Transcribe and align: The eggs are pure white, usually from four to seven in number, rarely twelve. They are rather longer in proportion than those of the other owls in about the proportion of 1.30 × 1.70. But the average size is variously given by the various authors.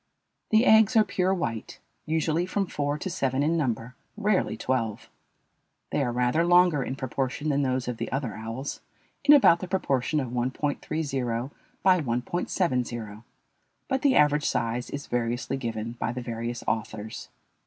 The 0.49 0.65
eggs 0.65 0.95
are 0.95 1.03
pure 1.03 1.31
white, 1.31 1.79
usually 2.07 2.47
from 2.47 2.65
four 2.65 2.97
to 2.97 3.07
seven 3.07 3.43
in 3.43 3.55
number, 3.55 3.93
rarely 4.17 4.57
twelve. 4.57 5.11
They 5.91 6.01
are 6.01 6.11
rather 6.11 6.43
longer 6.43 6.81
in 6.81 6.95
proportion 6.95 7.49
than 7.49 7.61
those 7.61 7.87
of 7.87 7.97
the 7.97 8.11
other 8.11 8.33
owls 8.33 8.81
in 9.23 9.35
about 9.35 9.59
the 9.59 9.67
proportion 9.67 10.19
of 10.19 10.29
1.30 10.29 10.79
× 11.05 11.51
1.70. 11.85 13.23
But 13.87 14.01
the 14.01 14.15
average 14.15 14.45
size 14.45 14.89
is 14.89 15.05
variously 15.05 15.55
given 15.57 15.91
by 15.91 16.11
the 16.13 16.21
various 16.23 16.63
authors. 16.67 17.29